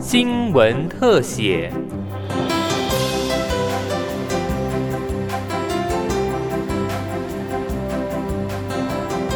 [0.00, 1.72] 新闻特写。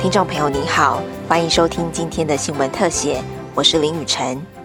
[0.01, 3.21] 听众朋友您好，欢迎收听今天的新闻特写，
[3.55, 4.58] 我是林雨晨。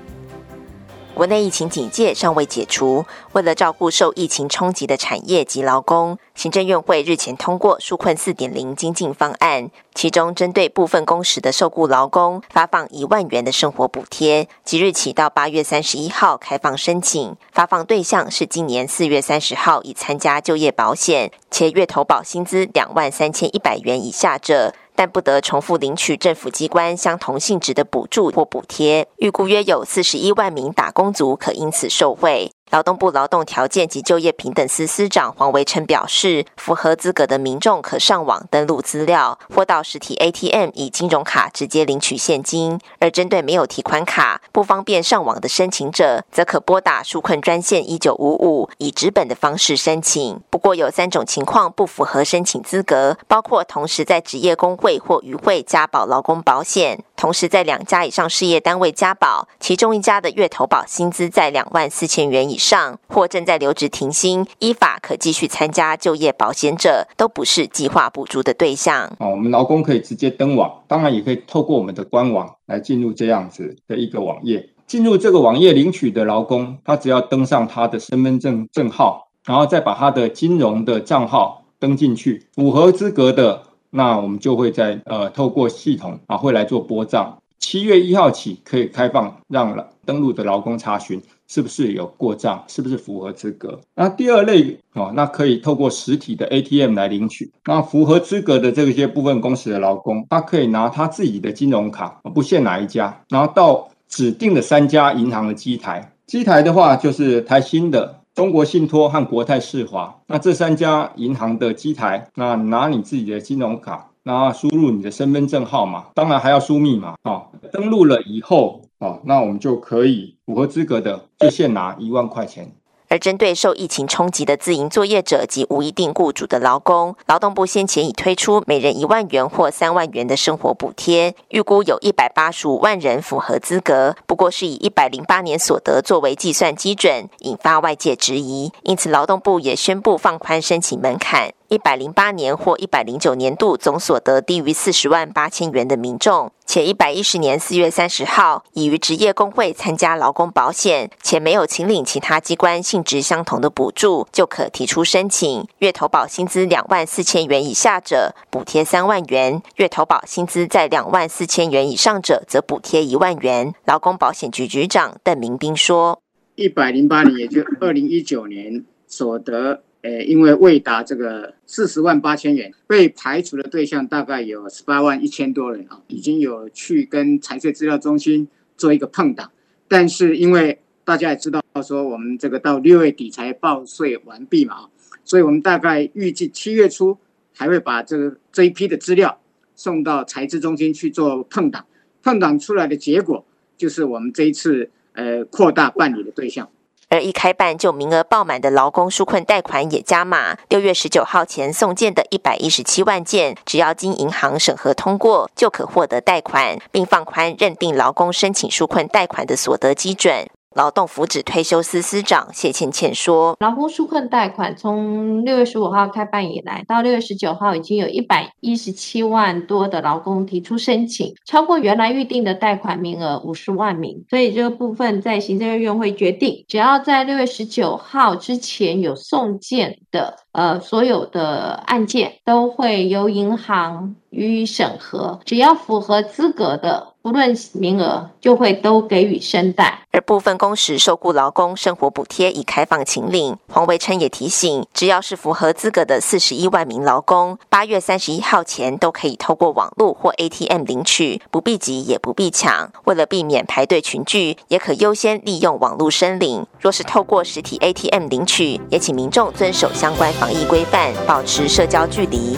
[1.16, 24.74] 国内疫情警戒尚未解除，为了照顾受疫情冲击的产业及劳工，行政院会日前通过纾困四点零精进方案，其中针对部分工时的受雇劳工，发放一万元的生活补贴，即日起到八月三十一号开放申请，发放对象是今年四月三十号已参加就业保险且月投保薪资两万三千一百元以下者。
[24.96, 32.52] 但不得重复领取政府机关相同性质的补助或补贴，预估约有四十一万名打工族可因此受惠。
[32.74, 50.42] 劳动部劳动条件及就业平等司司长黄维琛表示，符合资格的民众可上网登录资料，或到实体 ATM 以金融卡直接领取现金；而针对没有提款卡、不方便上网的申请者，则可拨打纾困专线一九五五，以纸本的方式申请。
[50.50, 57.04] 不过有三种情况不符合申请资格，包括同时在职业工会或渔会加保劳工保险。
[57.24, 69.06] 同时，在两家以上事业单位加保，其中一家的月投保薪资在两万四千元以上，或正在留职停薪，依法可继续参加就业保险者，都不是计划补助的对象。
[69.20, 74.72] 哦，我们劳工可以直接登网，当然也可以透过我们的官网来进入这样子的一个网页。
[74.86, 83.64] 进入这个网页领取的劳工，他只要登上他的身份证证号，然后再把他的金融的账号登进去，符合资格的。
[83.94, 87.38] 那我们就会在呃透过系统啊会来做拨账。
[87.60, 93.80] 七月一号起可以开放让登录的劳工查询是不是有过账，是不是符合资格。
[93.96, 97.50] 那第二类哦，那可以透过实体的 ATM 来领取。
[97.66, 106.12] 那符合资格的这些部分公司的劳工，他可以拿他自己的金融卡，不限哪一家，然后到指定的三家银行的机台。
[106.28, 108.23] 机台的话就是台新的。
[108.34, 117.44] 中国信托和国泰世华，那这三家银行的机台，那拿你自己的金融卡，然后输入你的身份证号码，当然还要输密码啊。
[117.72, 122.72] 登录了以后啊，那我们就可以符合资格的，就现拿一万块钱。
[123.14, 138.72] 而针对受疫情冲击的自营作业者及无一定雇主的劳工，劳动部先前已推出每人一万元或三万元的生活补贴，预估有一百八十五万人符合资格，不过是以一百零八年所得作为计算基准，引发外界质疑。
[138.82, 141.54] 因此，劳动部也宣布放宽申请门槛。
[141.74, 155.68] 一百零八年或一百零九年度总所得低于四十万八千元的民众，且一百一十年四月三十号已于职业工会参加劳工保险，且没有请领其他机关性质相同的补助，就可提出申请。
[155.80, 163.74] 月投保薪资两万四千元以下者，补贴三万元；月投保薪资在两万四千元以上者，则补贴一万元。
[163.86, 166.22] 劳工保险局局长邓明斌说
[166.54, 179.50] ：“一百零八年，也就二零一九年所得。”呃，因为未达这个四十万八千元，被排除的对象大概有十八万一千多人啊，已经有去跟财税资料中心做一个碰档，
[179.88, 184.90] 但是因为大家也知道说，我们这个到六月底才报税完毕嘛，
[185.24, 187.18] 所以我们大概预计七月初
[187.56, 189.40] 还会把这个这一批的资料
[189.74, 191.86] 送到财资中心去做碰档，
[192.22, 193.46] 碰档出来的结果
[193.78, 196.70] 就是我们这一次呃扩大办理的对象。
[197.14, 210.48] 而一开办就名额爆满的劳工纾困贷款也加码，六月十九号前送件的一百一十七万件，只要经银行审核通过，就可获得贷款，并放宽认定劳工申请纾困贷款的所得基准。
[210.76, 224.26] 劳动福祉退休司司长谢倩倩说：“劳工纾困贷款从六月十五号开办以来，到六月十九号，已经有一百一十七万多的劳工提出申请，超过原来预定的贷款名额五十万名。
[224.30, 240.02] 所以这个部分在行政院会决定，只要在六月十九号之前有送件的，呃，所有的案件都会由银行予以审核，只要符合资格的。”不论名额，就会都给予申贷。
[240.12, 243.56] 而部分工时受雇劳工生活补贴已开放请领。
[243.72, 252.92] 黄维琛也提醒，只要是符合资格的四十一万名劳工，八月三十一号前都可以透过网络或 ATM 领取，不必急也不必抢。
[253.06, 256.68] 为了避免排队群聚，也可优先利用网络申领。
[256.78, 262.58] 若是透过实体 ATM 领取，也请民众遵守相关防疫规范，保持社交距离。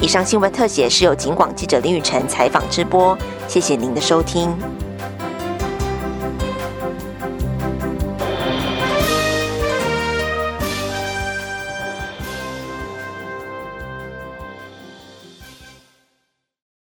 [0.00, 3.18] 以上新闻特写是由警广记者林雨晨采访直播，
[3.48, 4.56] 谢谢您的收听。